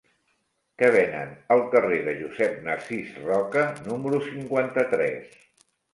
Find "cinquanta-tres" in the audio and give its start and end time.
4.31-5.37